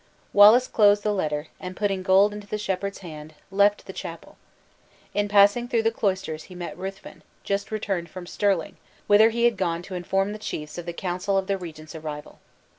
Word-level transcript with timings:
Wallace 0.33 0.67
closed 0.67 1.03
the 1.03 1.13
letter; 1.13 1.49
and 1.59 1.77
putting 1.77 2.01
gold 2.01 2.33
into 2.33 2.47
the 2.47 2.57
shepherd's 2.57 2.97
hand, 3.05 3.35
left 3.51 3.85
the 3.85 3.93
chapel. 3.93 4.35
In 5.13 5.27
passing 5.27 5.67
through 5.67 5.83
the 5.83 5.91
cloisters 5.91 6.45
he 6.45 6.55
met 6.55 6.75
Ruthven, 6.75 7.21
just 7.43 7.69
returned 7.69 8.09
from 8.09 8.25
Stirling, 8.25 8.77
whither 9.05 9.29
he 9.29 9.45
had 9.45 9.57
gone 9.57 9.83
to 9.83 9.93
inform 9.93 10.31
the 10.33 10.39
chiefs 10.39 10.79
of 10.79 10.87
the 10.87 10.91
council 10.93 11.37
of 11.37 11.45
the 11.45 11.55
regent's 11.55 11.93
arrival. 11.93 12.39